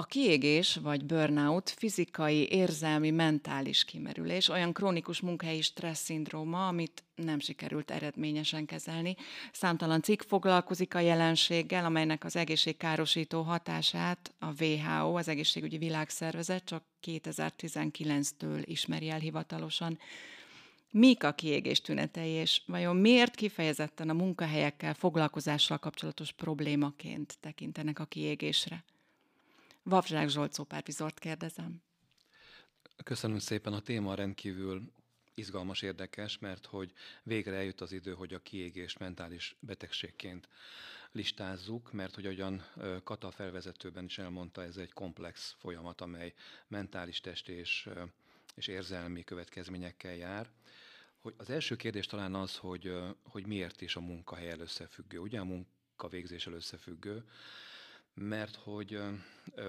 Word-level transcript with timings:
A 0.00 0.04
kiégés 0.04 0.76
vagy 0.76 1.04
burnout 1.04 1.70
fizikai, 1.70 2.48
érzelmi, 2.50 3.10
mentális 3.10 3.84
kimerülés, 3.84 4.48
olyan 4.48 4.72
krónikus 4.72 5.20
munkahelyi 5.20 5.60
stressz 5.60 6.02
szindróma, 6.02 6.68
amit 6.68 7.04
nem 7.14 7.38
sikerült 7.40 7.90
eredményesen 7.90 8.66
kezelni. 8.66 9.16
Számtalan 9.52 10.02
cikk 10.02 10.20
foglalkozik 10.22 10.94
a 10.94 10.98
jelenséggel, 10.98 11.84
amelynek 11.84 12.24
az 12.24 12.36
egészségkárosító 12.36 13.42
hatását 13.42 14.34
a 14.38 14.62
WHO, 14.62 15.16
az 15.18 15.28
Egészségügyi 15.28 15.78
Világszervezet 15.78 16.64
csak 16.64 16.84
2019-től 17.06 18.62
ismeri 18.64 19.08
el 19.08 19.18
hivatalosan. 19.18 19.98
Mik 20.90 21.24
a 21.24 21.32
kiégés 21.32 21.80
tünetei, 21.80 22.30
és 22.30 22.62
vajon 22.66 22.96
miért 22.96 23.34
kifejezetten 23.34 24.08
a 24.08 24.12
munkahelyekkel 24.14 24.94
foglalkozással 24.94 25.78
kapcsolatos 25.78 26.32
problémaként 26.32 27.36
tekintenek 27.40 27.98
a 27.98 28.04
kiégésre? 28.04 28.84
Vavzsák 29.82 30.28
Zsolt 30.28 30.52
szópárvizort 30.52 31.18
kérdezem. 31.18 31.82
Köszönöm 33.04 33.38
szépen, 33.38 33.72
a 33.72 33.80
téma 33.80 34.14
rendkívül 34.14 34.92
izgalmas, 35.34 35.82
érdekes, 35.82 36.38
mert 36.38 36.66
hogy 36.66 36.92
végre 37.22 37.54
eljött 37.56 37.80
az 37.80 37.92
idő, 37.92 38.12
hogy 38.14 38.34
a 38.34 38.38
kiégés 38.38 38.96
mentális 38.96 39.56
betegségként 39.60 40.48
listázzuk, 41.12 41.92
mert 41.92 42.14
hogy 42.14 42.24
ahogyan 42.24 42.64
Kata 43.04 43.30
felvezetőben 43.30 44.04
is 44.04 44.18
elmondta, 44.18 44.62
ez 44.62 44.76
egy 44.76 44.92
komplex 44.92 45.54
folyamat, 45.58 46.00
amely 46.00 46.34
mentális 46.68 47.20
test 47.20 47.48
és, 47.48 47.88
és 48.54 48.66
érzelmi 48.66 49.24
következményekkel 49.24 50.14
jár. 50.14 50.50
Hogy 51.20 51.34
az 51.36 51.50
első 51.50 51.76
kérdés 51.76 52.06
talán 52.06 52.34
az, 52.34 52.56
hogy, 52.56 52.92
hogy 53.22 53.46
miért 53.46 53.80
is 53.80 53.96
a 53.96 54.00
munkahelyel 54.00 54.60
összefüggő. 54.60 55.18
Ugye 55.18 55.40
a 55.40 55.44
munkavégzéssel 55.44 56.52
összefüggő, 56.52 57.24
mert 58.14 58.56
hogy 58.56 58.98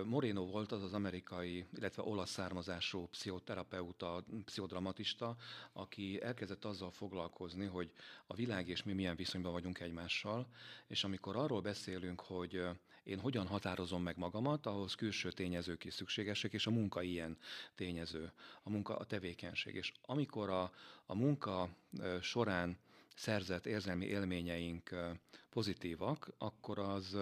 Moreno 0.05 0.45
volt 0.45 0.71
az 0.71 0.83
az 0.83 0.93
amerikai, 0.93 1.65
illetve 1.77 2.03
olasz 2.03 2.29
származású 2.29 3.07
pszichoterapeuta, 3.07 4.23
pszichodramatista, 4.45 5.35
aki 5.73 6.21
elkezdett 6.21 6.65
azzal 6.65 6.91
foglalkozni, 6.91 7.65
hogy 7.65 7.91
a 8.25 8.35
világ 8.35 8.69
és 8.69 8.83
mi 8.83 8.93
milyen 8.93 9.15
viszonyban 9.15 9.51
vagyunk 9.51 9.79
egymással, 9.79 10.47
és 10.87 11.03
amikor 11.03 11.35
arról 11.35 11.61
beszélünk, 11.61 12.21
hogy 12.21 12.61
én 13.03 13.19
hogyan 13.19 13.47
határozom 13.47 14.03
meg 14.03 14.17
magamat, 14.17 14.65
ahhoz 14.65 14.95
külső 14.95 15.31
tényezők 15.31 15.83
is 15.83 15.93
szükségesek, 15.93 16.53
és 16.53 16.67
a 16.67 16.71
munka 16.71 17.01
ilyen 17.01 17.37
tényező, 17.75 18.31
a 18.63 18.69
munka, 18.69 18.95
a 18.95 19.05
tevékenység. 19.05 19.75
És 19.75 19.91
amikor 20.01 20.49
a, 20.49 20.71
a 21.05 21.15
munka 21.15 21.69
során 22.21 22.77
szerzett 23.15 23.65
érzelmi 23.65 24.05
élményeink 24.05 24.95
pozitívak, 25.49 26.31
akkor 26.37 26.79
az 26.79 27.17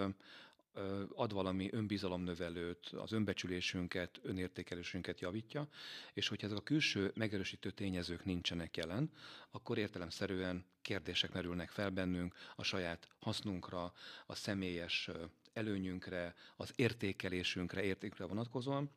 ad 1.15 1.33
valami 1.33 1.69
önbizalomnövelőt, 1.71 2.87
az 2.87 3.11
önbecsülésünket, 3.11 4.19
önértékelésünket 4.23 5.19
javítja, 5.19 5.67
és 6.13 6.27
hogyha 6.27 6.45
ezek 6.47 6.57
a 6.57 6.63
külső 6.63 7.11
megerősítő 7.15 7.71
tényezők 7.71 8.25
nincsenek 8.25 8.77
jelen, 8.77 9.11
akkor 9.51 9.77
értelemszerűen 9.77 10.65
kérdések 10.81 11.33
merülnek 11.33 11.69
fel 11.69 11.89
bennünk 11.89 12.35
a 12.55 12.63
saját 12.63 13.07
hasznunkra, 13.19 13.93
a 14.25 14.35
személyes 14.35 15.09
előnyünkre, 15.53 16.35
az 16.55 16.71
értékelésünkre, 16.75 17.83
értékre 17.83 18.25
vonatkozóan, 18.25 18.91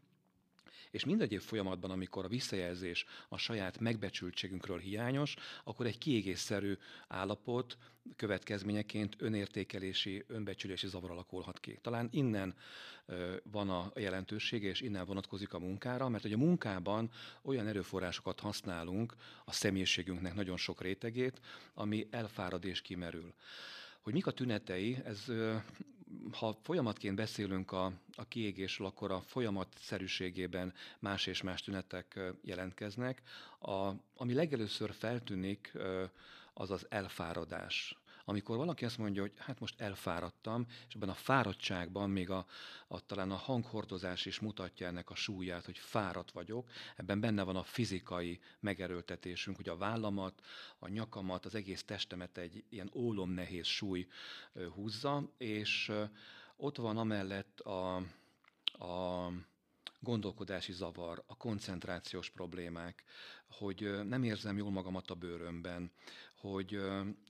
és 0.91 1.05
mindegyéb 1.05 1.41
folyamatban, 1.41 1.91
amikor 1.91 2.25
a 2.25 2.29
visszajelzés 2.29 3.05
a 3.29 3.37
saját 3.37 3.81
megbecsültségünkről 3.81 4.79
hiányos, 4.79 5.35
akkor 5.65 5.87
egy 5.87 5.99
kiégésszerű 5.99 6.77
állapot 7.09 7.77
következményeként 8.17 9.17
önértékelési, 9.19 10.25
önbecsülési 10.27 10.87
zavar 10.87 11.11
alakulhat 11.11 11.61
ki. 11.61 11.79
Talán 11.83 12.09
innen 12.11 12.55
van 13.43 13.71
a 13.71 13.93
jelentősége, 13.95 14.69
és 14.69 14.81
innen 14.81 15.07
vonatkozik 15.07 15.53
a 15.53 15.59
munkára, 15.59 16.09
mert 16.09 16.23
hogy 16.23 16.33
a 16.33 16.37
munkában 16.37 17.11
olyan 17.43 17.67
erőforrásokat 17.67 18.41
használunk, 18.41 19.15
a 19.45 19.53
személyiségünknek 19.53 20.35
nagyon 20.35 20.57
sok 20.57 20.81
rétegét, 20.81 21.41
ami 21.75 22.07
elfárad 22.11 22.65
és 22.65 22.83
kimerül. 22.83 23.35
Hogy 24.01 24.13
mik 24.13 24.27
a 24.27 24.31
tünetei, 24.31 24.99
ez 25.05 25.25
ha 26.33 26.57
folyamatként 26.63 27.17
beszélünk 27.17 27.73
a, 27.73 27.93
a 28.15 28.25
kiégésről, 28.29 28.87
akkor 28.87 29.11
a 29.11 29.21
folyamatszerűségében 29.21 30.75
más 30.99 31.27
és 31.27 31.43
más 31.43 31.63
tünetek 31.63 32.21
jelentkeznek. 32.45 33.23
A, 33.61 33.91
ami 34.17 34.35
legelőször 34.35 34.93
feltűnik, 34.93 35.73
az 36.55 36.71
az 36.71 36.87
elfáradás. 36.89 37.97
Amikor 38.25 38.57
valaki 38.57 38.85
azt 38.85 38.99
mondja, 38.99 39.23
hogy 39.23 39.33
hát 39.37 39.61
most 39.61 39.81
elfáradtam, 39.81 40.67
és 40.89 40.95
ebben 40.95 41.09
a 41.09 41.15
fáradtságban 41.15 42.11
még 42.11 42.31
a, 42.31 42.47
a, 42.89 43.07
talán 43.07 43.31
a 43.31 43.37
hanghordozás 43.37 44.27
is 44.27 44.41
mutatja 44.41 44.87
ennek 44.87 45.11
a 45.11 45.15
súlyát, 45.15 45.65
hogy 45.65 45.79
fáradt 45.79 46.31
vagyok, 46.31 46.71
ebben 46.97 47.21
benne 47.21 47.43
van 47.43 47.57
a 47.57 47.63
fizikai 47.63 48.41
megerőltetésünk, 48.61 49.57
hogy 49.57 49.69
a 49.69 49.77
vállamat, 49.77 50.43
a 50.79 50.89
nyakamat, 50.89 51.45
az 51.45 51.55
egész 51.55 51.85
testemet 51.85 52.39
egy 52.39 52.65
ilyen 52.69 52.91
ólom 52.95 53.31
nehéz 53.31 53.67
súly 53.67 54.07
húzza, 54.75 55.31
és 55.39 55.93
ott 56.57 56.77
van 56.77 56.97
amellett 56.97 57.61
a, 57.61 57.97
a 58.73 59.31
gondolkodási 60.03 60.73
zavar, 60.73 61.23
a 61.27 61.37
koncentrációs 61.37 62.31
problémák, 62.31 63.05
hogy 63.49 64.07
nem 64.09 64.23
érzem 64.23 64.57
jól 64.57 64.71
magamat 64.71 65.11
a 65.11 65.15
bőrömben, 65.15 65.93
hogy, 66.43 66.81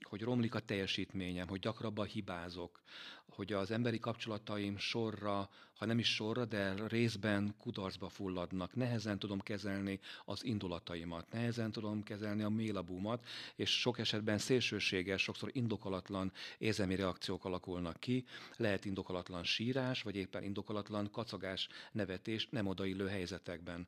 hogy 0.01 0.21
romlik 0.21 0.55
a 0.55 0.59
teljesítményem, 0.59 1.47
hogy 1.47 1.59
gyakrabban 1.59 2.05
hibázok, 2.05 2.81
hogy 3.25 3.53
az 3.53 3.71
emberi 3.71 3.99
kapcsolataim 3.99 4.77
sorra, 4.77 5.49
ha 5.77 5.85
nem 5.85 5.99
is 5.99 6.13
sorra, 6.13 6.45
de 6.45 6.73
részben 6.87 7.55
kudarcba 7.57 8.09
fulladnak. 8.09 8.75
Nehezen 8.75 9.19
tudom 9.19 9.39
kezelni 9.39 9.99
az 10.25 10.45
indulataimat, 10.45 11.31
nehezen 11.31 11.71
tudom 11.71 12.03
kezelni 12.03 12.43
a 12.43 12.49
mélabúmat, 12.49 13.25
és 13.55 13.79
sok 13.79 13.99
esetben 13.99 14.37
szélsőséges, 14.37 15.21
sokszor 15.21 15.49
indokolatlan 15.53 16.31
érzelmi 16.57 16.95
reakciók 16.95 17.45
alakulnak 17.45 17.99
ki. 17.99 18.25
Lehet 18.57 18.85
indokolatlan 18.85 19.43
sírás, 19.43 20.01
vagy 20.01 20.15
éppen 20.15 20.43
indokolatlan 20.43 21.11
kacagás, 21.11 21.67
nevetés 21.91 22.47
nem 22.49 22.67
odaillő 22.67 23.07
helyzetekben. 23.07 23.87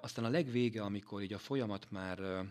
Aztán 0.00 0.24
a 0.24 0.28
legvége, 0.28 0.82
amikor 0.82 1.22
így 1.22 1.32
a 1.32 1.38
folyamat 1.38 1.90
már, 1.90 2.44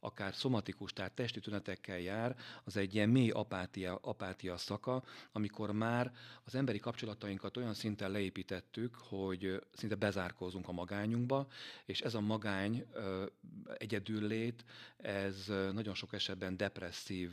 akár 0.00 0.34
szomatikus, 0.34 0.92
tehát 0.92 1.12
testi 1.12 1.40
tünetekkel 1.40 1.98
jár, 1.98 2.36
az 2.64 2.76
egy 2.76 2.94
ilyen 2.94 3.08
mély 3.08 3.30
apátia, 3.30 3.98
apátia 4.02 4.56
szaka, 4.56 5.02
amikor 5.32 5.72
már 5.72 6.12
az 6.44 6.54
emberi 6.54 6.78
kapcsolatainkat 6.78 7.56
olyan 7.56 7.74
szinten 7.74 8.10
leépítettük, 8.10 8.94
hogy 8.94 9.66
szinte 9.72 9.94
bezárkózunk 9.94 10.68
a 10.68 10.72
magányunkba, 10.72 11.46
és 11.84 12.00
ez 12.00 12.14
a 12.14 12.20
magány 12.20 12.86
egyedüllét, 13.78 14.64
ez 14.96 15.46
nagyon 15.72 15.94
sok 15.94 16.12
esetben 16.12 16.56
depresszív 16.56 17.30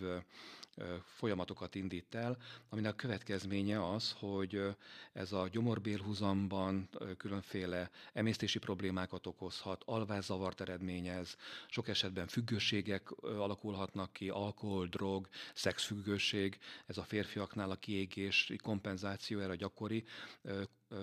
folyamatokat 1.04 1.76
indít 1.76 2.16
el, 2.16 2.38
aminek 2.70 2.92
a 2.92 2.96
következménye 2.96 3.90
az, 3.90 4.12
hogy 4.12 4.76
ez 5.14 5.32
a 5.32 5.48
gyomorbélhuzamban 5.48 6.90
különféle 7.18 7.90
emésztési 8.14 8.60
problémákat 8.60 9.28
okozhat, 9.28 9.84
alvászavart 9.86 10.62
eredményez, 10.62 11.36
sok 11.68 11.88
esetben 11.88 12.28
függőségek 12.58 13.12
alakulhatnak 13.22 14.14
ki, 14.14 14.30
alkohol, 14.30 14.88
drog, 14.88 15.28
szexfüggőség, 15.54 16.58
ez 16.86 16.98
a 16.98 17.04
férfiaknál 17.04 17.70
a 17.70 17.76
kiégés 17.76 18.54
kompenzáció, 18.64 19.40
erre 19.40 19.56
gyakori 19.56 20.04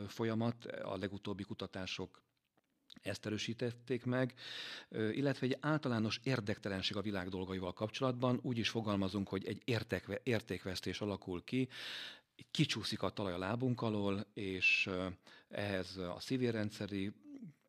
folyamat, 0.06 0.64
a 0.64 0.96
legutóbbi 0.96 1.42
kutatások 1.42 2.22
ezt 3.02 3.26
erősítették 3.26 4.04
meg, 4.04 4.34
illetve 4.90 5.46
egy 5.46 5.56
általános 5.60 6.20
érdektelenség 6.22 6.96
a 6.96 7.02
világ 7.02 7.28
dolgaival 7.28 7.72
kapcsolatban. 7.72 8.38
Úgy 8.42 8.58
is 8.58 8.68
fogalmazunk, 8.68 9.28
hogy 9.28 9.46
egy 9.46 9.62
értékve, 9.64 10.20
értékvesztés 10.22 11.00
alakul 11.00 11.44
ki, 11.44 11.68
kicsúszik 12.50 13.02
a 13.02 13.10
talaj 13.10 13.32
a 13.32 13.38
lábunk 13.38 13.82
alól, 13.82 14.26
és 14.34 14.90
ehhez 15.48 15.96
a 15.96 16.16
szívérrendszeri 16.20 17.12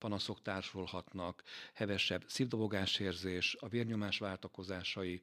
panaszok 0.05 0.41
társulhatnak, 0.41 1.43
hevesebb 1.73 2.23
szívdobogásérzés, 2.27 3.55
a 3.59 3.67
vérnyomás 3.67 4.17
váltakozásai 4.17 5.21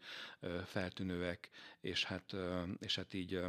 feltűnőek, 0.65 1.51
és 1.81 2.05
hát, 2.05 2.35
és 2.81 2.97
hát 2.97 3.15
így 3.15 3.41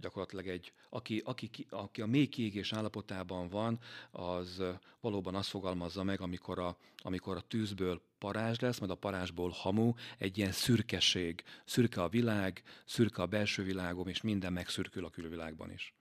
gyakorlatilag 0.00 0.46
egy, 0.48 0.72
aki, 0.88 1.22
aki, 1.24 1.66
aki 1.70 2.00
a 2.00 2.06
mély 2.06 2.26
kiégés 2.26 2.72
állapotában 2.72 3.48
van, 3.48 3.78
az 4.10 4.62
valóban 5.00 5.34
azt 5.34 5.48
fogalmazza 5.48 6.02
meg, 6.02 6.20
amikor 6.20 6.58
a, 6.58 6.76
amikor 6.96 7.36
a 7.36 7.40
tűzből 7.48 8.02
parázs 8.18 8.58
lesz, 8.58 8.78
majd 8.78 8.90
a 8.90 8.94
parázsból 8.94 9.50
hamu, 9.50 9.92
egy 10.18 10.38
ilyen 10.38 10.52
szürkeség. 10.52 11.42
Szürke 11.64 12.02
a 12.02 12.08
világ, 12.08 12.62
szürke 12.84 13.22
a 13.22 13.26
belső 13.26 13.62
világom, 13.62 14.08
és 14.08 14.20
minden 14.20 14.52
megszürkül 14.52 15.04
a 15.04 15.10
külvilágban 15.10 15.72
is. 15.72 15.94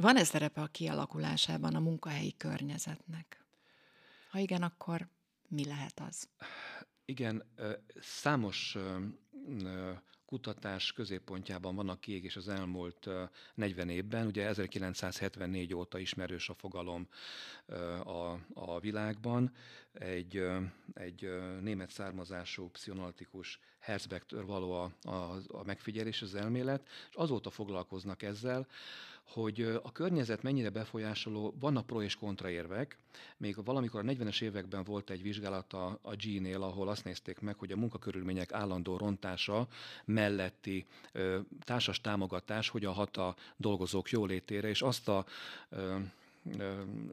Van-e 0.00 0.24
szerepe 0.24 0.60
a 0.60 0.66
kialakulásában 0.66 1.74
a 1.74 1.80
munkahelyi 1.80 2.34
környezetnek? 2.36 3.39
Ha 4.30 4.38
igen, 4.38 4.62
akkor 4.62 5.08
mi 5.48 5.64
lehet 5.64 6.00
az? 6.00 6.28
Igen, 7.04 7.42
számos 8.00 8.76
kutatás 10.24 10.92
középpontjában 10.92 11.74
van 11.74 11.88
a 11.88 11.98
kiégés 11.98 12.36
az 12.36 12.48
elmúlt 12.48 13.08
40 13.54 13.88
évben. 13.88 14.26
Ugye 14.26 14.46
1974 14.46 15.74
óta 15.74 15.98
ismerős 15.98 16.48
a 16.48 16.54
fogalom 16.54 17.08
a, 18.04 18.38
a 18.54 18.80
világban. 18.80 19.52
Egy, 19.92 20.42
egy 20.94 21.30
német 21.60 21.90
származású 21.90 22.68
pszichonalitikus 22.70 23.60
Herzbergtől 23.78 24.46
való 24.46 24.72
a, 24.72 24.92
a, 25.02 25.36
a 25.48 25.64
megfigyelés, 25.64 26.22
az 26.22 26.34
elmélet, 26.34 26.86
és 27.10 27.14
azóta 27.14 27.50
foglalkoznak 27.50 28.22
ezzel, 28.22 28.66
hogy 29.32 29.60
a 29.82 29.92
környezet 29.92 30.42
mennyire 30.42 30.70
befolyásoló, 30.70 31.54
vannak 31.60 31.86
pro 31.86 32.02
és 32.02 32.14
kontra 32.14 32.50
érvek. 32.50 32.96
Még 33.36 33.64
valamikor 33.64 34.00
a 34.00 34.12
40-es 34.12 34.42
években 34.42 34.84
volt 34.84 35.10
egy 35.10 35.22
vizsgálata 35.22 35.98
a 36.02 36.14
G-nél, 36.14 36.62
ahol 36.62 36.88
azt 36.88 37.04
nézték 37.04 37.40
meg, 37.40 37.56
hogy 37.58 37.72
a 37.72 37.76
munkakörülmények 37.76 38.52
állandó 38.52 38.96
rontása 38.96 39.66
melletti 40.04 40.86
ö, 41.12 41.38
társas 41.64 42.00
támogatás 42.00 42.68
hogyan 42.68 42.92
hat 42.92 43.16
a 43.16 43.34
dolgozók 43.56 44.10
jólétére, 44.10 44.68
és 44.68 44.82
azt 44.82 45.08
a 45.08 45.24
ö, 45.68 45.96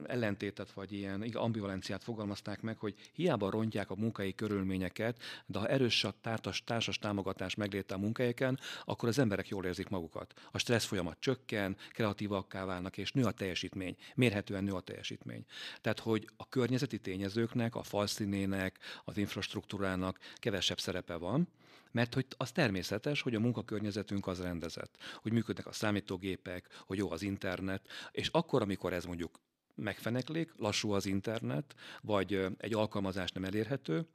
ellentétet, 0.06 0.72
vagy 0.72 0.92
ilyen 0.92 1.22
ambivalenciát 1.32 2.02
fogalmazták 2.02 2.60
meg, 2.60 2.78
hogy 2.78 2.94
hiába 3.12 3.50
rontják 3.50 3.90
a 3.90 3.94
munkai 3.94 4.34
körülményeket, 4.34 5.22
de 5.46 5.58
ha 5.58 5.68
erős 5.68 6.04
a 6.04 6.14
társas, 6.20 6.64
társas 6.64 6.98
támogatás 6.98 7.54
megléte 7.54 7.94
a 7.94 7.98
munkahelyeken, 7.98 8.58
akkor 8.84 9.08
az 9.08 9.18
emberek 9.18 9.48
jól 9.48 9.64
érzik 9.64 9.88
magukat. 9.88 10.34
A 10.52 10.58
stressz 10.58 10.84
folyamat 10.84 11.16
csökken, 11.20 11.76
kreatívakká 11.92 12.64
válnak, 12.64 12.96
és 12.96 13.12
nő 13.12 13.24
a 13.24 13.30
teljesítmény. 13.30 13.96
Mérhetően 14.14 14.64
nő 14.64 14.72
a 14.72 14.80
teljesítmény. 14.80 15.44
Tehát, 15.80 16.00
hogy 16.00 16.28
a 16.36 16.48
környezeti 16.48 16.98
tényezőknek, 16.98 17.74
a 17.74 17.82
falszínének, 17.82 18.78
az 19.04 19.16
infrastruktúrának 19.16 20.18
kevesebb 20.34 20.80
szerepe 20.80 21.16
van, 21.16 21.48
mert 21.90 22.14
hogy 22.14 22.26
az 22.36 22.52
természetes, 22.52 23.20
hogy 23.20 23.34
a 23.34 23.40
munkakörnyezetünk 23.40 24.26
az 24.26 24.40
rendezett, 24.40 24.96
hogy 25.22 25.32
működnek 25.32 25.66
a 25.66 25.72
számítógépek, 25.72 26.82
hogy 26.86 26.98
jó 26.98 27.10
az 27.10 27.22
internet, 27.22 27.88
és 28.10 28.28
akkor, 28.28 28.62
amikor 28.62 28.92
ez 28.92 29.04
mondjuk 29.04 29.40
megfeneklik, 29.74 30.52
lassú 30.56 30.92
az 30.92 31.06
internet, 31.06 31.74
vagy 32.00 32.46
egy 32.58 32.74
alkalmazás 32.74 33.30
nem 33.30 33.44
elérhető, 33.44 34.06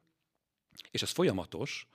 és 0.91 1.01
ez 1.01 1.09
folyamatos, 1.09 1.87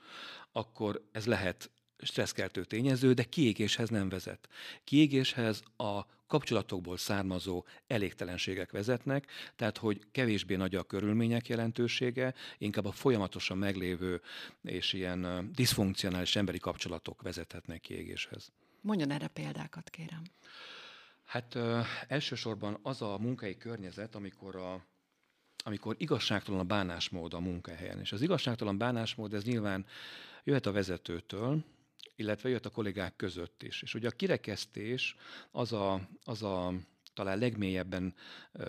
akkor 0.51 1.07
ez 1.11 1.25
lehet 1.25 1.71
stresszkeltő 2.01 2.65
tényező, 2.65 3.13
de 3.13 3.23
kiégéshez 3.23 3.89
nem 3.89 4.09
vezet. 4.09 4.49
Kiégéshez 4.83 5.63
a 5.77 6.01
kapcsolatokból 6.29 6.97
származó 6.97 7.65
elégtelenségek 7.87 8.71
vezetnek, 8.71 9.27
tehát 9.55 9.77
hogy 9.77 10.01
kevésbé 10.11 10.55
nagy 10.55 10.75
a 10.75 10.83
körülmények 10.83 11.47
jelentősége, 11.47 12.33
inkább 12.57 12.85
a 12.85 12.91
folyamatosan 12.91 13.57
meglévő 13.57 14.21
és 14.63 14.93
ilyen 14.93 15.49
diszfunkcionális 15.53 16.35
emberi 16.35 16.59
kapcsolatok 16.59 17.21
vezethetnek 17.21 17.81
kiégéshez. 17.81 18.51
Mondjon 18.81 19.11
erre 19.11 19.27
példákat, 19.27 19.89
kérem. 19.89 20.21
Hát 21.25 21.55
ö, 21.55 21.79
elsősorban 22.07 22.79
az 22.81 23.01
a 23.01 23.17
munkai 23.17 23.57
környezet, 23.57 24.15
amikor 24.15 24.55
a 24.55 24.85
amikor 25.63 25.95
igazságtalan 25.97 26.59
a 26.59 26.63
bánásmód 26.63 27.33
a 27.33 27.39
munkahelyen. 27.39 27.99
És 27.99 28.11
az 28.11 28.21
igazságtalan 28.21 28.77
bánásmód, 28.77 29.33
ez 29.33 29.43
nyilván 29.43 29.85
jöhet 30.43 30.65
a 30.65 30.71
vezetőtől, 30.71 31.63
illetve 32.19 32.49
jött 32.49 32.65
a 32.65 32.69
kollégák 32.69 33.15
között 33.15 33.63
is. 33.63 33.81
És 33.81 33.93
ugye 33.93 34.07
a 34.07 34.11
kirekesztés 34.11 35.15
az 35.51 35.73
a, 35.73 36.09
az 36.23 36.43
a 36.43 36.73
talán 37.13 37.37
legmélyebben 37.37 38.13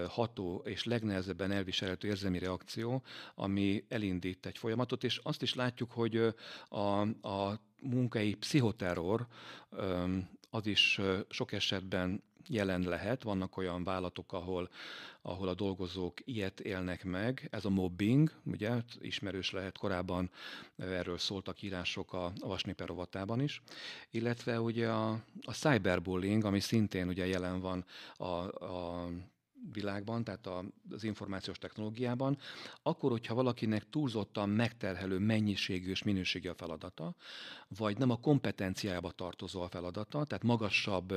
ható 0.08 0.62
és 0.64 0.84
legnehezebben 0.84 1.50
elviselhető 1.50 2.08
érzelmi 2.08 2.38
reakció, 2.38 3.02
ami 3.34 3.84
elindít 3.88 4.46
egy 4.46 4.58
folyamatot, 4.58 5.04
és 5.04 5.20
azt 5.22 5.42
is 5.42 5.54
látjuk, 5.54 5.92
hogy 5.92 6.34
a, 6.68 7.00
a 7.28 7.60
munkai 7.80 8.34
pszichoterror 8.34 9.26
az 10.50 10.66
is 10.66 11.00
sok 11.28 11.52
esetben 11.52 12.22
jelen 12.46 12.80
lehet. 12.80 13.22
Vannak 13.22 13.56
olyan 13.56 13.84
vállalatok, 13.84 14.32
ahol, 14.32 14.68
ahol 15.22 15.48
a 15.48 15.54
dolgozók 15.54 16.18
ilyet 16.24 16.60
élnek 16.60 17.04
meg. 17.04 17.48
Ez 17.50 17.64
a 17.64 17.70
mobbing, 17.70 18.32
ugye, 18.44 18.70
ismerős 19.00 19.50
lehet 19.50 19.78
korábban, 19.78 20.30
erről 20.76 21.18
szóltak 21.18 21.62
írások 21.62 22.12
a, 22.12 22.24
a 22.24 22.46
Vasniper 22.46 22.86
rovatában 22.88 23.40
is. 23.40 23.62
Illetve 24.10 24.60
ugye 24.60 24.88
a, 24.88 25.10
a 25.42 25.52
cyberbullying, 25.52 26.44
ami 26.44 26.60
szintén 26.60 27.08
ugye 27.08 27.26
jelen 27.26 27.60
van 27.60 27.84
a, 28.16 28.24
a 28.64 29.08
világban, 29.72 30.24
tehát 30.24 30.48
az 30.90 31.04
információs 31.04 31.58
technológiában, 31.58 32.38
akkor, 32.82 33.10
hogyha 33.10 33.34
valakinek 33.34 33.90
túlzottan 33.90 34.48
megterhelő 34.48 35.18
mennyiségű 35.18 35.90
és 35.90 36.02
minőségi 36.02 36.48
a 36.48 36.54
feladata, 36.54 37.14
vagy 37.68 37.98
nem 37.98 38.10
a 38.10 38.20
kompetenciájába 38.20 39.10
tartozó 39.10 39.60
a 39.62 39.68
feladata, 39.68 40.24
tehát 40.24 40.44
magasabb 40.44 41.10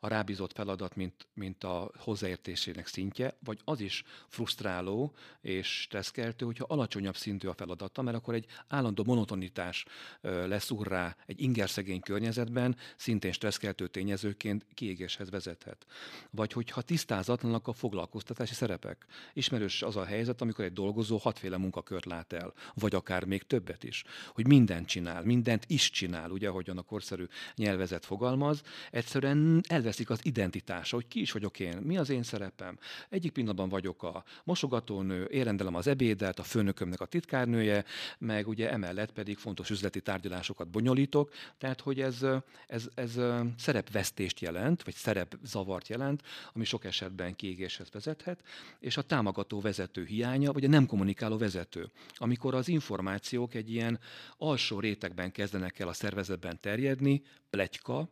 a 0.00 0.08
rábízott 0.08 0.52
feladat, 0.52 0.96
mint, 0.96 1.26
mint 1.34 1.64
a 1.64 1.90
hozzáértésének 1.98 2.86
szintje, 2.86 3.36
vagy 3.44 3.60
az 3.64 3.80
is 3.80 4.04
frusztráló 4.28 5.12
és 5.40 5.80
stresszkeltő, 5.80 6.44
hogyha 6.44 6.64
alacsonyabb 6.68 7.16
szintű 7.16 7.48
a 7.48 7.54
feladata, 7.54 8.02
mert 8.02 8.16
akkor 8.16 8.34
egy 8.34 8.46
állandó 8.68 9.04
monotonitás 9.04 9.84
lesz 10.20 10.70
urrá 10.70 11.16
egy 11.26 11.40
ingerszegény 11.40 12.00
környezetben, 12.00 12.76
szintén 12.96 13.32
stresszkeltő 13.32 13.88
tényezőként 13.88 14.66
kiégéshez 14.74 15.30
vezethet. 15.30 15.86
Vagy 16.30 16.52
hogyha 16.52 16.82
tisztázatlanak 16.82 17.68
a 17.68 17.72
foglalkoztatási 17.84 18.54
szerepek. 18.54 19.06
Ismerős 19.32 19.82
az 19.82 19.96
a 19.96 20.04
helyzet, 20.04 20.40
amikor 20.40 20.64
egy 20.64 20.72
dolgozó 20.72 21.16
hatféle 21.16 21.56
munkakört 21.56 22.04
lát 22.04 22.32
el, 22.32 22.52
vagy 22.74 22.94
akár 22.94 23.24
még 23.24 23.42
többet 23.42 23.84
is. 23.84 24.04
Hogy 24.34 24.46
mindent 24.46 24.86
csinál, 24.86 25.22
mindent 25.24 25.64
is 25.66 25.90
csinál, 25.90 26.30
ugye, 26.30 26.48
ahogyan 26.48 26.78
a 26.78 26.82
korszerű 26.82 27.24
nyelvezet 27.54 28.04
fogalmaz, 28.04 28.62
egyszerűen 28.90 29.60
elveszik 29.68 30.10
az 30.10 30.18
identitása, 30.22 30.96
hogy 30.96 31.08
ki 31.08 31.20
is 31.20 31.32
vagyok 31.32 31.60
én, 31.60 31.76
mi 31.76 31.96
az 31.96 32.10
én 32.10 32.22
szerepem. 32.22 32.78
Egyik 33.08 33.32
pillanatban 33.32 33.68
vagyok 33.68 34.02
a 34.02 34.24
mosogatónő, 34.44 35.26
érendelem 35.30 35.74
az 35.74 35.86
ebédet, 35.86 36.38
a 36.38 36.42
főnökömnek 36.42 37.00
a 37.00 37.06
titkárnője, 37.06 37.84
meg 38.18 38.48
ugye 38.48 38.70
emellett 38.70 39.12
pedig 39.12 39.36
fontos 39.36 39.70
üzleti 39.70 40.00
tárgyalásokat 40.00 40.68
bonyolítok, 40.68 41.32
tehát 41.58 41.80
hogy 41.80 42.00
ez, 42.00 42.26
ez, 42.66 42.88
ez 42.94 43.18
szerepvesztést 43.56 44.40
jelent, 44.40 44.82
vagy 44.82 44.94
szerepzavart 44.94 45.88
jelent, 45.88 46.22
ami 46.52 46.64
sok 46.64 46.84
esetben 46.84 47.36
kiégéshez 47.74 47.90
vezethet, 47.90 48.42
és 48.80 48.96
a 48.96 49.02
támogató 49.02 49.60
vezető 49.60 50.04
hiánya, 50.04 50.52
vagy 50.52 50.64
a 50.64 50.68
nem 50.68 50.86
kommunikáló 50.86 51.36
vezető, 51.38 51.90
amikor 52.14 52.54
az 52.54 52.68
információk 52.68 53.54
egy 53.54 53.70
ilyen 53.70 53.98
alsó 54.36 54.80
rétegben 54.80 55.32
kezdenek 55.32 55.78
el 55.78 55.88
a 55.88 55.92
szervezetben 55.92 56.60
terjedni, 56.60 57.22
pletyka, 57.50 58.08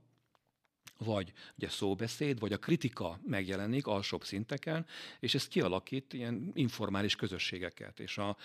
vagy 0.99 1.33
ugye 1.57 1.69
szóbeszéd, 1.69 2.39
vagy 2.39 2.53
a 2.53 2.59
kritika 2.59 3.21
megjelenik 3.27 3.87
alsóbb 3.87 4.25
szinteken, 4.25 4.87
és 5.21 5.35
ez 5.35 5.49
kialakít 5.49 6.13
ilyen 6.13 6.51
informális 6.55 7.17
közösségeket. 7.17 8.01
És 8.01 8.19
a, 8.19 8.37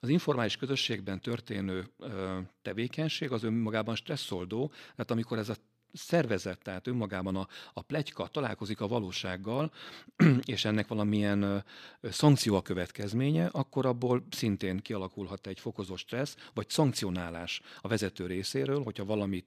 az 0.00 0.08
informális 0.08 0.56
közösségben 0.56 1.20
történő 1.20 1.88
ö, 1.98 2.38
tevékenység 2.62 3.32
az 3.32 3.42
önmagában 3.42 3.94
stresszoldó, 3.94 4.68
tehát 4.68 5.10
amikor 5.10 5.38
ez 5.38 5.48
a 5.48 5.56
szervezet, 5.92 6.62
tehát 6.62 6.86
önmagában 6.86 7.36
a, 7.36 7.48
a 7.72 7.82
plegyka 7.82 8.26
találkozik 8.26 8.80
a 8.80 8.88
valósággal, 8.88 9.72
és 10.44 10.64
ennek 10.64 10.88
valamilyen 10.88 11.64
szankció 12.02 12.56
a 12.56 12.62
következménye, 12.62 13.46
akkor 13.46 13.86
abból 13.86 14.26
szintén 14.30 14.78
kialakulhat 14.78 15.46
egy 15.46 15.60
fokozó 15.60 15.96
stressz, 15.96 16.36
vagy 16.54 16.68
szankcionálás 16.68 17.60
a 17.80 17.88
vezető 17.88 18.26
részéről, 18.26 18.82
hogyha 18.82 19.04
valamit 19.04 19.46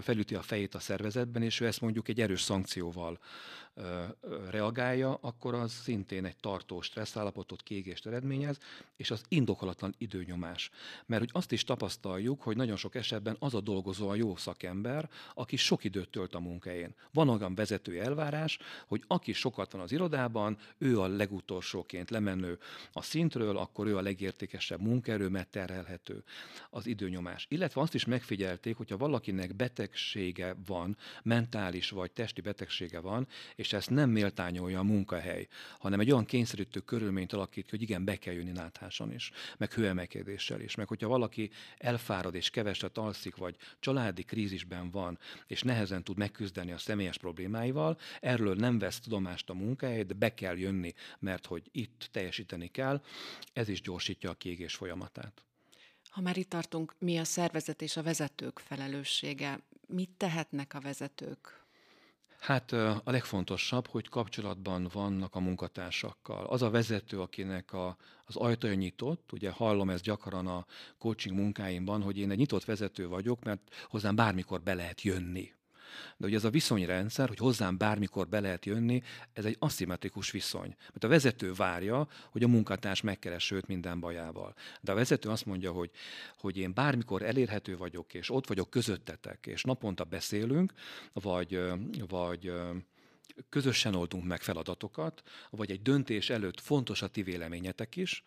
felüti 0.00 0.34
a 0.34 0.42
fejét 0.42 0.74
a 0.74 0.80
szervezetben, 0.80 1.42
és 1.42 1.60
ő 1.60 1.66
ezt 1.66 1.80
mondjuk 1.80 2.08
egy 2.08 2.20
erős 2.20 2.42
szankcióval 2.42 3.18
reagálja, 4.50 5.18
akkor 5.20 5.54
az 5.54 5.72
szintén 5.72 6.24
egy 6.24 6.36
tartós 6.36 6.86
stresszállapotot, 6.86 7.62
kiégést 7.62 8.06
eredményez, 8.06 8.58
és 8.96 9.10
az 9.10 9.22
indokolatlan 9.28 9.94
időnyomás. 9.98 10.70
Mert 11.06 11.20
hogy 11.20 11.30
azt 11.32 11.52
is 11.52 11.64
tapasztaljuk, 11.64 12.42
hogy 12.42 12.56
nagyon 12.56 12.76
sok 12.76 12.94
esetben 12.94 13.36
az 13.38 13.54
a 13.54 13.60
dolgozó 13.60 14.08
a 14.08 14.14
jó 14.14 14.36
szakember, 14.36 15.10
aki 15.34 15.56
sok 15.56 15.84
időt 15.84 16.08
tölt 16.08 16.34
a 16.34 16.40
munkahelyén. 16.40 16.94
Van 17.12 17.28
olyan 17.28 17.54
vezető 17.54 18.00
elvárás, 18.00 18.58
hogy 18.86 19.04
aki 19.06 19.32
sokat 19.32 19.72
van 19.72 19.80
az 19.80 19.92
irodában, 19.92 20.58
ő 20.78 21.00
a 21.00 21.06
legutolsóként 21.06 22.10
lemenő 22.10 22.58
a 22.92 23.02
szintről, 23.02 23.56
akkor 23.56 23.86
ő 23.86 23.96
a 23.96 24.00
legértékesebb 24.00 24.80
munkaerő, 24.80 25.28
mert 25.28 25.50
terhelhető 25.50 26.24
az 26.70 26.86
időnyomás. 26.86 27.46
Illetve 27.48 27.80
azt 27.80 27.94
is 27.94 28.04
megfigyelték, 28.04 28.76
hogyha 28.76 28.96
valakinek 28.96 29.54
betegsége 29.56 30.56
van, 30.66 30.96
mentális 31.22 31.90
vagy 31.90 32.10
testi 32.10 32.40
betegsége 32.40 33.00
van, 33.00 33.28
és 33.56 33.69
ezt 33.76 33.90
nem 33.90 34.10
méltányolja 34.10 34.78
a 34.78 34.82
munkahely, 34.82 35.46
hanem 35.78 36.00
egy 36.00 36.10
olyan 36.10 36.24
kényszerítő 36.24 36.80
körülményt 36.80 37.32
alakít 37.32 37.70
hogy 37.70 37.82
igen, 37.82 38.04
be 38.04 38.16
kell 38.16 38.34
jönni 38.34 38.50
nátháson 38.50 39.12
is, 39.12 39.30
meg 39.56 39.72
hőemelkedéssel 39.72 40.60
is, 40.60 40.74
meg 40.74 40.88
hogyha 40.88 41.08
valaki 41.08 41.50
elfárad 41.78 42.34
és 42.34 42.50
keveset 42.50 42.98
alszik, 42.98 43.36
vagy 43.36 43.56
családi 43.80 44.22
krízisben 44.22 44.90
van, 44.90 45.18
és 45.46 45.62
nehezen 45.62 46.04
tud 46.04 46.16
megküzdeni 46.16 46.72
a 46.72 46.78
személyes 46.78 47.18
problémáival, 47.18 47.98
erről 48.20 48.54
nem 48.54 48.78
vesz 48.78 49.00
tudomást 49.00 49.50
a 49.50 49.54
munkahely, 49.54 50.02
de 50.02 50.14
be 50.14 50.34
kell 50.34 50.56
jönni, 50.56 50.92
mert 51.18 51.46
hogy 51.46 51.68
itt 51.72 52.08
teljesíteni 52.12 52.68
kell, 52.68 53.02
ez 53.52 53.68
is 53.68 53.80
gyorsítja 53.80 54.30
a 54.30 54.34
kiégés 54.34 54.74
folyamatát. 54.74 55.44
Ha 56.10 56.20
már 56.20 56.36
itt 56.36 56.48
tartunk, 56.48 56.94
mi 56.98 57.18
a 57.18 57.24
szervezet 57.24 57.82
és 57.82 57.96
a 57.96 58.02
vezetők 58.02 58.58
felelőssége? 58.58 59.60
Mit 59.86 60.10
tehetnek 60.16 60.74
a 60.74 60.80
vezetők? 60.80 61.59
Hát 62.40 62.72
a 62.72 63.02
legfontosabb, 63.04 63.86
hogy 63.86 64.08
kapcsolatban 64.08 64.88
vannak 64.92 65.34
a 65.34 65.40
munkatársakkal. 65.40 66.46
Az 66.46 66.62
a 66.62 66.70
vezető, 66.70 67.20
akinek 67.20 67.72
a, 67.72 67.96
az 68.24 68.36
ajtaja 68.36 68.74
nyitott, 68.74 69.32
ugye 69.32 69.50
hallom 69.50 69.90
ezt 69.90 70.02
gyakran 70.02 70.46
a 70.46 70.66
coaching 70.98 71.36
munkáimban, 71.36 72.02
hogy 72.02 72.18
én 72.18 72.30
egy 72.30 72.38
nyitott 72.38 72.64
vezető 72.64 73.08
vagyok, 73.08 73.44
mert 73.44 73.86
hozzám 73.88 74.14
bármikor 74.14 74.60
be 74.60 74.74
lehet 74.74 75.02
jönni. 75.02 75.52
De 76.16 76.26
ugye 76.26 76.36
ez 76.36 76.44
a 76.44 76.50
viszonyrendszer, 76.50 77.28
hogy 77.28 77.38
hozzám 77.38 77.76
bármikor 77.76 78.28
be 78.28 78.40
lehet 78.40 78.66
jönni, 78.66 79.02
ez 79.32 79.44
egy 79.44 79.56
aszimmetrikus 79.58 80.30
viszony. 80.30 80.76
Mert 80.78 81.04
a 81.04 81.08
vezető 81.08 81.52
várja, 81.52 82.08
hogy 82.30 82.42
a 82.42 82.48
munkatárs 82.48 83.00
megkeres 83.00 83.50
őt 83.50 83.66
minden 83.66 84.00
bajával. 84.00 84.54
De 84.80 84.92
a 84.92 84.94
vezető 84.94 85.28
azt 85.28 85.46
mondja, 85.46 85.72
hogy, 85.72 85.90
hogy 86.38 86.56
én 86.56 86.74
bármikor 86.74 87.22
elérhető 87.22 87.76
vagyok, 87.76 88.14
és 88.14 88.30
ott 88.30 88.46
vagyok 88.46 88.70
közöttetek, 88.70 89.46
és 89.46 89.62
naponta 89.62 90.04
beszélünk, 90.04 90.72
vagy, 91.12 91.60
vagy 92.08 92.52
közösen 93.48 93.94
oldunk 93.94 94.24
meg 94.24 94.42
feladatokat, 94.42 95.22
vagy 95.50 95.70
egy 95.70 95.82
döntés 95.82 96.30
előtt 96.30 96.60
fontos 96.60 97.02
a 97.02 97.08
ti 97.08 97.22
véleményetek 97.22 97.96
is, 97.96 98.22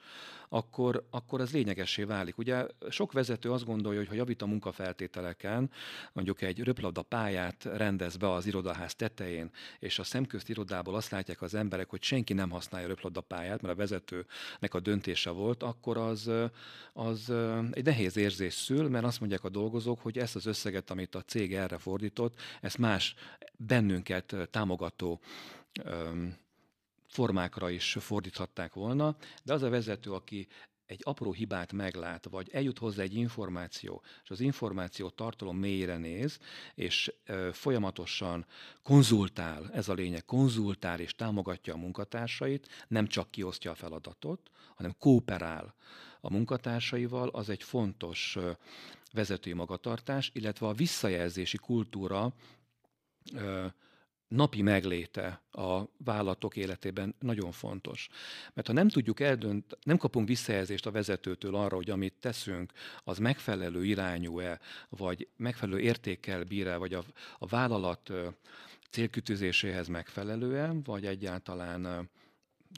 akkor, 0.53 1.07
akkor 1.09 1.41
ez 1.41 1.51
lényegessé 1.51 2.03
válik. 2.03 2.37
Ugye 2.37 2.65
sok 2.89 3.11
vezető 3.11 3.51
azt 3.51 3.65
gondolja, 3.65 3.99
hogy 3.99 4.07
ha 4.07 4.13
javít 4.13 4.41
a 4.41 4.45
munkafeltételeken, 4.45 5.71
mondjuk 6.11 6.41
egy 6.41 6.63
röplabda 6.63 7.01
pályát 7.01 7.63
rendez 7.63 8.17
be 8.17 8.31
az 8.31 8.45
irodaház 8.45 8.95
tetején, 8.95 9.51
és 9.79 9.99
a 9.99 10.03
szemközt 10.03 10.49
irodából 10.49 10.95
azt 10.95 11.11
látják 11.11 11.41
az 11.41 11.53
emberek, 11.53 11.89
hogy 11.89 12.03
senki 12.03 12.33
nem 12.33 12.49
használja 12.49 12.87
röplabda 12.87 13.21
pályát, 13.21 13.61
mert 13.61 13.73
a 13.73 13.77
vezetőnek 13.77 14.73
a 14.73 14.79
döntése 14.79 15.29
volt, 15.29 15.63
akkor 15.63 15.97
az, 15.97 16.31
az 16.93 17.33
egy 17.71 17.85
nehéz 17.85 18.17
érzés 18.17 18.53
szül, 18.53 18.89
mert 18.89 19.05
azt 19.05 19.19
mondják 19.19 19.43
a 19.43 19.49
dolgozók, 19.49 19.99
hogy 19.99 20.17
ezt 20.17 20.35
az 20.35 20.45
összeget, 20.45 20.89
amit 20.89 21.15
a 21.15 21.21
cég 21.21 21.53
erre 21.53 21.77
fordított, 21.77 22.39
ezt 22.61 22.77
más 22.77 23.15
bennünket 23.57 24.35
támogató 24.95 25.19
formákra 27.07 27.69
is 27.69 27.97
fordíthatták 27.99 28.73
volna, 28.73 29.15
de 29.43 29.53
az 29.53 29.61
a 29.61 29.69
vezető, 29.69 30.11
aki 30.11 30.47
egy 30.85 31.01
apró 31.03 31.33
hibát 31.33 31.71
meglát, 31.71 32.27
vagy 32.29 32.49
eljut 32.51 32.77
hozzá 32.77 33.01
egy 33.01 33.15
információ, 33.15 34.01
és 34.23 34.29
az 34.29 34.39
információ 34.39 35.09
tartalom 35.09 35.57
mélyre 35.57 35.97
néz, 35.97 36.39
és 36.75 37.13
ö, 37.25 37.49
folyamatosan 37.53 38.45
konzultál, 38.83 39.69
ez 39.73 39.89
a 39.89 39.93
lényeg, 39.93 40.25
konzultál 40.25 40.99
és 40.99 41.15
támogatja 41.15 41.73
a 41.73 41.77
munkatársait, 41.77 42.67
nem 42.87 43.07
csak 43.07 43.31
kiosztja 43.31 43.71
a 43.71 43.75
feladatot, 43.75 44.49
hanem 44.75 44.95
kooperál 44.99 45.75
a 46.21 46.31
munkatársaival, 46.31 47.29
az 47.29 47.49
egy 47.49 47.63
fontos 47.63 48.35
ö, 48.35 48.51
vezetői 49.11 49.53
magatartás, 49.53 50.31
illetve 50.33 50.67
a 50.67 50.73
visszajelzési 50.73 51.57
kultúra 51.57 52.33
ö, 53.33 53.65
napi 54.33 54.61
megléte 54.61 55.41
a 55.51 55.81
vállalatok 55.97 56.55
életében 56.55 57.15
nagyon 57.19 57.51
fontos. 57.51 58.09
Mert 58.53 58.67
ha 58.67 58.73
nem 58.73 58.89
tudjuk 58.89 59.19
eldönt, 59.19 59.77
nem 59.83 59.97
kapunk 59.97 60.27
visszajelzést 60.27 60.85
a 60.85 60.91
vezetőtől 60.91 61.55
arra, 61.55 61.75
hogy 61.75 61.89
amit 61.89 62.13
teszünk, 62.19 62.71
az 63.03 63.17
megfelelő 63.17 63.85
irányú-e, 63.85 64.59
vagy 64.89 65.27
megfelelő 65.35 65.79
értékkel 65.79 66.43
bír-e, 66.43 66.75
vagy 66.75 66.93
a, 66.93 67.03
a 67.37 67.47
vállalat 67.47 68.11
célkütőzéséhez 68.89 69.87
megfelelően, 69.87 70.83
vagy 70.83 71.05
egyáltalán 71.05 72.09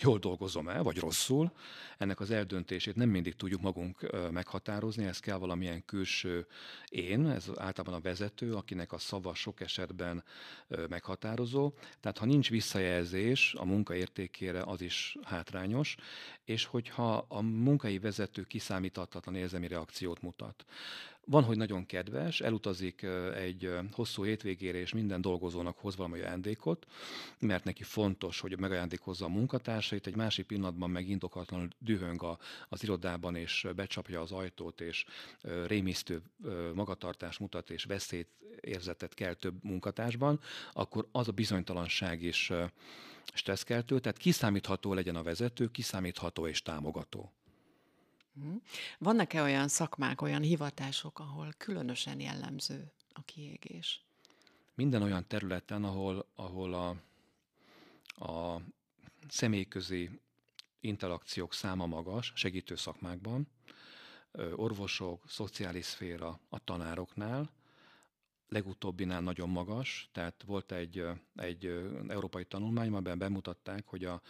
jól 0.01 0.19
dolgozom 0.19 0.67
el, 0.67 0.83
vagy 0.83 0.97
rosszul. 0.97 1.51
Ennek 1.97 2.19
az 2.19 2.31
eldöntését 2.31 2.95
nem 2.95 3.09
mindig 3.09 3.35
tudjuk 3.35 3.61
magunk 3.61 4.09
meghatározni, 4.31 5.05
ez 5.05 5.19
kell 5.19 5.37
valamilyen 5.37 5.85
külső 5.85 6.47
én, 6.89 7.27
ez 7.27 7.45
általában 7.55 7.99
a 7.99 8.01
vezető, 8.01 8.53
akinek 8.53 8.91
a 8.91 8.97
szava 8.97 9.33
sok 9.33 9.61
esetben 9.61 10.23
meghatározó. 10.89 11.73
Tehát 11.99 12.17
ha 12.17 12.25
nincs 12.25 12.49
visszajelzés 12.49 13.53
a 13.57 13.65
munka 13.65 13.95
értékére, 13.95 14.61
az 14.61 14.81
is 14.81 15.17
hátrányos, 15.23 15.95
és 16.43 16.65
hogyha 16.65 17.25
a 17.27 17.41
munkai 17.41 17.99
vezető 17.99 18.43
kiszámíthatatlan 18.43 19.35
érzelmi 19.35 19.67
reakciót 19.67 20.21
mutat, 20.21 20.65
van, 21.25 21.43
hogy 21.43 21.57
nagyon 21.57 21.85
kedves, 21.85 22.41
elutazik 22.41 23.05
egy 23.35 23.77
hosszú 23.91 24.23
hétvégére, 24.23 24.77
és 24.77 24.93
minden 24.93 25.21
dolgozónak 25.21 25.77
hoz 25.77 25.95
valami 25.95 26.19
ajándékot, 26.19 26.85
mert 27.39 27.63
neki 27.63 27.83
fontos, 27.83 28.39
hogy 28.39 28.59
megajándékozza 28.59 29.25
a 29.25 29.29
munkatársait, 29.29 30.07
egy 30.07 30.15
másik 30.15 30.45
pillanatban 30.45 30.89
meg 30.89 31.09
indokatlanul 31.09 31.67
dühöng 31.79 32.23
a, 32.23 32.37
az 32.69 32.83
irodában, 32.83 33.35
és 33.35 33.67
becsapja 33.75 34.21
az 34.21 34.31
ajtót, 34.31 34.81
és 34.81 35.05
rémisztő 35.67 36.21
magatartást 36.73 37.39
mutat, 37.39 37.69
és 37.69 37.87
érzetet 38.61 39.13
kell 39.13 39.33
több 39.33 39.63
munkatársban, 39.63 40.39
akkor 40.73 41.07
az 41.11 41.27
a 41.27 41.31
bizonytalanság 41.31 42.21
is 42.21 42.51
stresszkeltő, 43.33 43.99
tehát 43.99 44.17
kiszámítható 44.17 44.93
legyen 44.93 45.15
a 45.15 45.23
vezető, 45.23 45.67
kiszámítható 45.67 46.47
és 46.47 46.61
támogató. 46.61 47.31
Mhm. 48.35 48.55
Vannak-e 48.97 49.41
olyan 49.41 49.67
szakmák, 49.67 50.21
olyan 50.21 50.41
hivatások, 50.41 51.19
ahol 51.19 51.53
különösen 51.57 52.19
jellemző 52.19 52.91
a 53.13 53.21
kiégés? 53.21 54.05
Minden 54.73 55.01
olyan 55.01 55.27
területen, 55.27 55.83
ahol, 55.83 56.27
ahol 56.35 56.73
a, 56.73 56.89
a 58.25 58.61
személyközi 59.27 60.09
interakciók 60.79 61.53
száma 61.53 61.85
magas, 61.85 62.31
segítő 62.35 62.75
szakmákban, 62.75 63.47
orvosok, 64.55 65.23
szociális 65.27 65.85
szféra 65.85 66.39
a 66.49 66.63
tanároknál, 66.63 67.49
legutóbbinál 68.49 69.21
nagyon 69.21 69.49
magas, 69.49 70.09
tehát 70.11 70.43
volt 70.45 70.71
egy, 70.71 71.05
egy 71.35 71.65
európai 72.07 72.45
tanulmány, 72.45 72.87
amiben 72.87 73.17
bemutatták, 73.17 73.87
hogy 73.87 74.05
a 74.05 74.21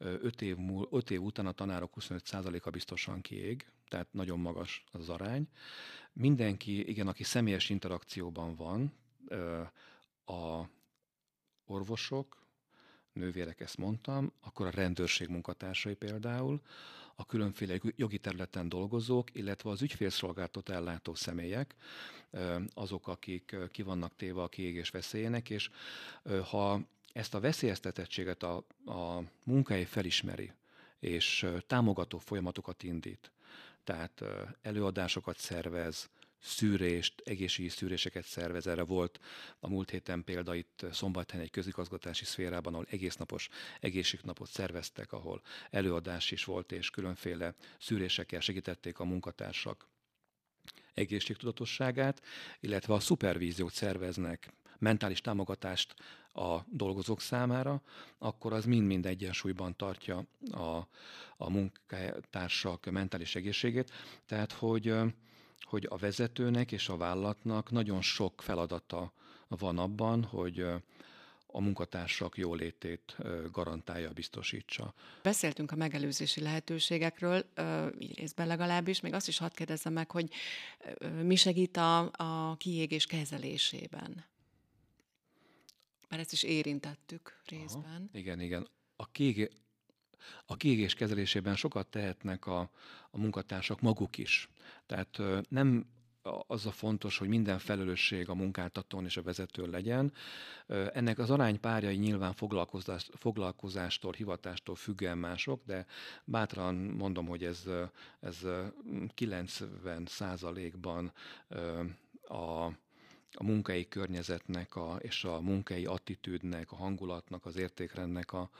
öt 0.00 0.42
év, 0.42 0.56
múl, 0.56 0.88
öt 0.90 1.10
év 1.10 1.22
után 1.22 1.46
a 1.46 1.52
tanárok 1.52 1.92
25%-a 2.00 2.70
biztosan 2.70 3.20
kiég, 3.20 3.66
tehát 3.88 4.12
nagyon 4.12 4.40
magas 4.40 4.84
az 4.92 5.08
arány. 5.08 5.48
Mindenki, 6.12 6.88
igen, 6.88 7.08
aki 7.08 7.22
személyes 7.22 7.68
interakcióban 7.68 8.54
van, 8.54 8.92
a 10.24 10.68
orvosok, 11.64 12.38
nővérek 13.12 13.60
ezt 13.60 13.76
mondtam, 13.76 14.32
akkor 14.40 14.66
a 14.66 14.70
rendőrség 14.70 15.28
munkatársai 15.28 15.94
például, 15.94 16.60
a 17.14 17.26
különféle 17.26 17.78
jogi 17.96 18.18
területen 18.18 18.68
dolgozók, 18.68 19.34
illetve 19.34 19.70
az 19.70 19.82
ügyfélszolgáltat 19.82 20.68
ellátó 20.68 21.14
személyek, 21.14 21.74
azok, 22.74 23.08
akik 23.08 23.56
ki 23.70 23.82
vannak 23.82 24.16
téve 24.16 24.42
a 24.42 24.48
kiégés 24.48 24.90
veszélyének, 24.90 25.50
és 25.50 25.70
ha 26.50 26.80
ezt 27.12 27.34
a 27.34 27.40
veszélyeztetettséget 27.40 28.42
a, 28.42 28.56
a 28.84 29.22
munkahely 29.44 29.84
felismeri, 29.84 30.52
és 30.98 31.46
támogató 31.66 32.18
folyamatokat 32.18 32.82
indít. 32.82 33.30
Tehát 33.84 34.22
előadásokat 34.62 35.38
szervez, 35.38 36.10
szűrést, 36.42 37.22
egészségügyi 37.24 37.74
szűréseket 37.74 38.24
szervez. 38.24 38.66
Erre 38.66 38.82
volt 38.82 39.20
a 39.60 39.68
múlt 39.68 39.90
héten 39.90 40.24
példa 40.24 40.54
itt 40.54 40.86
Szombathelyen 40.92 41.44
egy 41.44 41.50
közigazgatási 41.50 42.24
szférában, 42.24 42.72
ahol 42.72 42.86
egésznapos 42.90 43.48
egészségnapot 43.80 44.48
szerveztek, 44.48 45.12
ahol 45.12 45.42
előadás 45.70 46.30
is 46.30 46.44
volt, 46.44 46.72
és 46.72 46.90
különféle 46.90 47.54
szűrésekkel 47.78 48.40
segítették 48.40 48.98
a 48.98 49.04
munkatársak 49.04 49.88
egészségtudatosságát, 50.94 52.22
illetve 52.60 52.94
a 52.94 53.00
szupervíziót 53.00 53.72
szerveznek, 53.72 54.52
mentális 54.80 55.20
támogatást 55.20 55.94
a 56.32 56.58
dolgozók 56.68 57.20
számára, 57.20 57.82
akkor 58.18 58.52
az 58.52 58.64
mind-mind 58.64 59.06
egyensúlyban 59.06 59.76
tartja 59.76 60.24
a, 60.50 60.86
a 61.36 61.50
munkatársak 61.50 62.90
mentális 62.90 63.34
egészségét. 63.34 63.92
Tehát, 64.26 64.52
hogy, 64.52 64.94
hogy 65.60 65.86
a 65.90 65.96
vezetőnek 65.96 66.72
és 66.72 66.88
a 66.88 66.96
vállalatnak 66.96 67.70
nagyon 67.70 68.02
sok 68.02 68.42
feladata 68.42 69.12
van 69.48 69.78
abban, 69.78 70.24
hogy 70.24 70.66
a 71.52 71.60
munkatársak 71.60 72.36
jólétét 72.36 73.16
garantálja, 73.52 74.12
biztosítsa. 74.12 74.94
Beszéltünk 75.22 75.70
a 75.70 75.76
megelőzési 75.76 76.40
lehetőségekről, 76.40 77.44
így 77.98 78.18
részben 78.18 78.46
legalábbis, 78.46 79.00
még 79.00 79.12
azt 79.12 79.28
is 79.28 79.38
hadd 79.38 79.54
kérdezzem 79.54 79.92
meg, 79.92 80.10
hogy 80.10 80.28
mi 81.22 81.36
segít 81.36 81.76
a, 81.76 82.10
a 82.12 82.56
kiégés 82.56 83.06
kezelésében? 83.06 84.24
Mert 86.10 86.22
ezt 86.22 86.32
is 86.32 86.42
érintettük 86.42 87.40
részben. 87.44 87.82
Aha, 87.84 88.18
igen, 88.18 88.40
igen. 88.40 88.68
A, 88.96 89.06
kiégé, 89.06 89.48
a 90.46 90.56
kiégés 90.56 90.94
kezelésében 90.94 91.56
sokat 91.56 91.86
tehetnek 91.86 92.46
a, 92.46 92.70
a 93.10 93.18
munkatársak 93.18 93.80
maguk 93.80 94.18
is. 94.18 94.48
Tehát 94.86 95.20
nem 95.48 95.86
az 96.46 96.66
a 96.66 96.70
fontos, 96.70 97.18
hogy 97.18 97.28
minden 97.28 97.58
felelősség 97.58 98.28
a 98.28 98.34
munkáltatón 98.34 99.04
és 99.04 99.16
a 99.16 99.22
vezetőn 99.22 99.70
legyen. 99.70 100.12
Ennek 100.66 101.18
az 101.18 101.30
aránypárjai 101.30 101.96
nyilván 101.96 102.32
foglalkozás, 102.32 103.10
foglalkozástól, 103.14 104.12
hivatástól 104.12 104.74
függően 104.74 105.18
mások, 105.18 105.62
de 105.64 105.86
bátran 106.24 106.74
mondom, 106.74 107.26
hogy 107.26 107.44
ez, 107.44 107.64
ez 108.20 108.46
90 109.14 110.06
százalékban 110.06 111.12
a 112.22 112.68
a 113.32 113.42
munkai 113.44 113.88
környezetnek 113.88 114.76
a, 114.76 114.96
és 114.96 115.24
a 115.24 115.40
munkai 115.40 115.84
attitűdnek, 115.86 116.72
a 116.72 116.76
hangulatnak, 116.76 117.46
az 117.46 117.56
értékrendnek 117.56 118.32
a, 118.32 118.50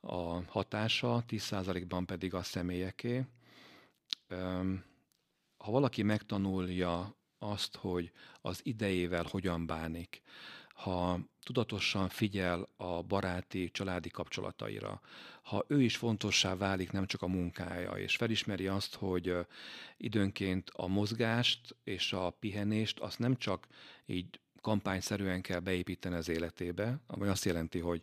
a 0.00 0.42
hatása, 0.46 1.24
10%-ban 1.28 2.06
pedig 2.06 2.34
a 2.34 2.42
személyeké. 2.42 3.24
Ha 5.56 5.70
valaki 5.70 6.02
megtanulja 6.02 7.16
azt, 7.38 7.76
hogy 7.76 8.12
az 8.40 8.60
idejével 8.62 9.24
hogyan 9.30 9.66
bánik, 9.66 10.22
ha 10.74 11.18
tudatosan 11.42 12.08
figyel 12.08 12.68
a 12.76 13.02
baráti, 13.02 13.70
családi 13.70 14.08
kapcsolataira, 14.08 15.00
ha 15.42 15.64
ő 15.68 15.82
is 15.82 15.96
fontossá 15.96 16.56
válik, 16.56 16.92
nem 16.92 17.06
csak 17.06 17.22
a 17.22 17.26
munkája, 17.26 17.90
és 17.90 18.16
felismeri 18.16 18.66
azt, 18.66 18.94
hogy 18.94 19.36
időnként 19.96 20.70
a 20.72 20.86
mozgást 20.86 21.76
és 21.84 22.12
a 22.12 22.30
pihenést 22.30 22.98
azt 22.98 23.18
nem 23.18 23.36
csak 23.36 23.66
így 24.06 24.40
kampányszerűen 24.60 25.40
kell 25.40 25.60
beépíteni 25.60 26.14
az 26.14 26.28
életébe, 26.28 26.98
ami 27.06 27.28
azt 27.28 27.44
jelenti, 27.44 27.78
hogy 27.78 28.02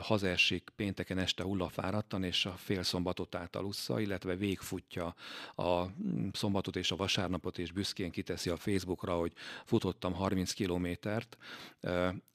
hazaesik 0.00 0.70
pénteken 0.76 1.18
este 1.18 1.42
hullafáradtan, 1.42 2.24
és 2.24 2.46
a 2.46 2.52
fél 2.56 2.82
szombatot 2.82 3.34
átalussza, 3.34 4.00
illetve 4.00 4.36
végfutja 4.36 5.14
a 5.54 5.84
mm, 5.84 6.28
szombatot 6.32 6.76
és 6.76 6.90
a 6.90 6.96
vasárnapot, 6.96 7.58
és 7.58 7.72
büszkén 7.72 8.10
kiteszi 8.10 8.50
a 8.50 8.56
Facebookra, 8.56 9.14
hogy 9.14 9.32
futottam 9.64 10.12
30 10.12 10.52
kilométert, 10.52 11.36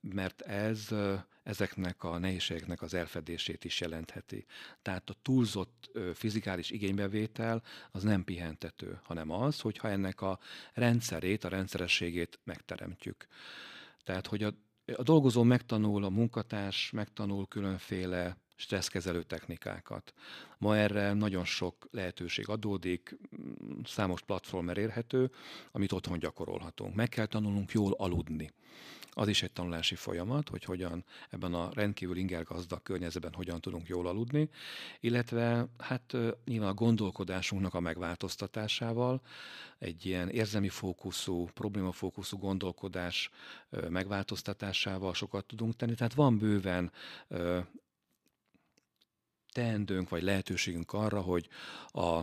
mert 0.01 0.41
ez 0.41 0.87
ezeknek 1.45 2.03
a 2.03 2.17
nehézségeknek 2.17 2.81
az 2.81 2.93
elfedését 2.93 3.65
is 3.65 3.81
jelentheti. 3.81 4.45
Tehát 4.81 5.09
a 5.09 5.15
túlzott 5.21 5.91
fizikális 6.13 6.69
igénybevétel 6.69 7.63
az 7.91 8.03
nem 8.03 8.23
pihentető, 8.23 8.99
hanem 9.03 9.31
az, 9.31 9.59
hogyha 9.59 9.89
ennek 9.89 10.21
a 10.21 10.39
rendszerét, 10.73 11.43
a 11.43 11.49
rendszerességét 11.49 12.39
megteremtjük. 12.43 13.27
Tehát, 14.03 14.27
hogy 14.27 14.43
a 14.43 14.53
a 14.95 15.03
dolgozó 15.03 15.43
megtanul, 15.43 16.03
a 16.03 16.09
munkatárs 16.09 16.91
megtanul 16.91 17.47
különféle 17.47 18.37
stresszkezelő 18.55 19.23
technikákat. 19.23 20.13
Ma 20.57 20.77
erre 20.77 21.13
nagyon 21.13 21.45
sok 21.45 21.87
lehetőség 21.91 22.49
adódik, 22.49 23.17
számos 23.83 24.21
platform 24.21 24.69
érhető, 24.69 25.31
amit 25.71 25.91
otthon 25.91 26.19
gyakorolhatunk. 26.19 26.95
Meg 26.95 27.09
kell 27.09 27.25
tanulnunk 27.25 27.71
jól 27.71 27.91
aludni 27.97 28.51
az 29.17 29.27
is 29.27 29.43
egy 29.43 29.51
tanulási 29.51 29.95
folyamat, 29.95 30.49
hogy 30.49 30.63
hogyan 30.63 31.03
ebben 31.29 31.53
a 31.53 31.69
rendkívül 31.73 32.17
ingergazdag 32.17 32.83
környezetben 32.83 33.33
hogyan 33.33 33.61
tudunk 33.61 33.87
jól 33.87 34.07
aludni, 34.07 34.49
illetve 34.99 35.67
hát 35.77 36.17
nyilván 36.45 36.69
a 36.69 36.73
gondolkodásunknak 36.73 37.73
a 37.73 37.79
megváltoztatásával, 37.79 39.21
egy 39.77 40.05
ilyen 40.05 40.29
érzelmi 40.29 40.69
fókuszú, 40.69 41.45
problémafókuszú 41.53 42.37
gondolkodás 42.37 43.29
megváltoztatásával 43.89 45.13
sokat 45.13 45.45
tudunk 45.45 45.75
tenni. 45.75 45.93
Tehát 45.93 46.13
van 46.13 46.37
bőven 46.37 46.91
teendőnk 49.51 50.09
vagy 50.09 50.23
lehetőségünk 50.23 50.93
arra, 50.93 51.21
hogy 51.21 51.47
a 51.87 52.21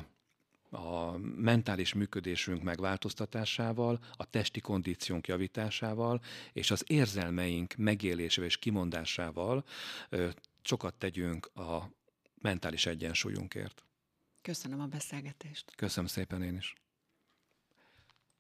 a 0.73 1.19
mentális 1.37 1.93
működésünk 1.95 2.62
megváltoztatásával, 2.62 3.99
a 4.12 4.25
testi 4.31 4.61
kondíciónk 4.61 5.26
javításával 5.26 6.21
és 6.52 6.71
az 6.71 6.85
érzelmeink 6.87 7.75
megélésével 7.75 8.49
és 8.49 8.57
kimondásával 8.57 9.64
sokat 10.62 10.95
tegyünk 10.95 11.47
a 11.55 11.91
mentális 12.35 12.87
egyensúlyunkért. 12.87 13.85
Köszönöm 14.43 14.81
a 14.81 14.87
beszélgetést. 14.87 15.75
Köszönöm 15.76 16.09
szépen 16.09 16.43
én 16.43 16.57
is. 16.57 16.75